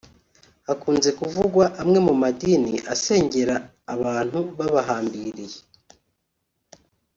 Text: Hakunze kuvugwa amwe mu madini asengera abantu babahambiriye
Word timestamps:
Hakunze 0.67 1.09
kuvugwa 1.19 1.65
amwe 1.81 1.99
mu 2.07 2.13
madini 2.21 2.73
asengera 2.93 3.55
abantu 3.93 4.39
babahambiriye 4.57 5.59